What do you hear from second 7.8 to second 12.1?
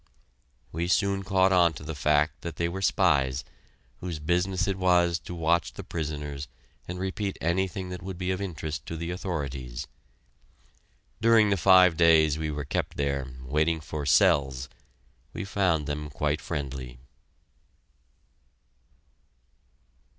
that would be of interest to the authorities. During the five